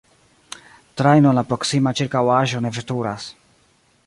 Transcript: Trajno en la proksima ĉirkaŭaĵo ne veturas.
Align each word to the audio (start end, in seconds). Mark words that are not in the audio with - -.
Trajno 1.01 1.33
en 1.33 1.39
la 1.39 1.43
proksima 1.51 1.95
ĉirkaŭaĵo 2.01 2.65
ne 2.67 2.75
veturas. 2.79 3.33